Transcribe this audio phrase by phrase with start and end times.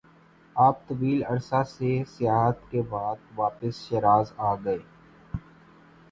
[0.55, 4.79] آپ طویل عرصہ سے سیاحت کے بعد واپس شیراز آگئے-